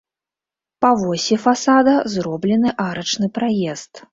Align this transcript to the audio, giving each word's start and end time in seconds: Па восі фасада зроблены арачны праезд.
Па 0.85 0.89
восі 1.01 1.37
фасада 1.45 1.93
зроблены 2.17 2.75
арачны 2.89 3.33
праезд. 3.37 4.07